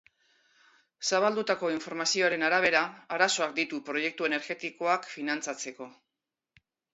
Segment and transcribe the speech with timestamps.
[1.09, 2.81] Zabaldutako informazioaren arabera,
[3.17, 5.91] arazoak ditu proiektu energetikoak finantzatzeko.